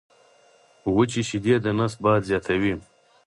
وچي 0.95 1.21
شیدې 1.29 1.55
د 1.63 1.67
نس 1.79 1.93
باد 2.03 2.21
زیاتوي. 2.29 2.73